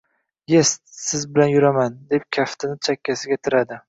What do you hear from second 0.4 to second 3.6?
—Yest, siz bilan yuraman!— deb kaftini chakkasiga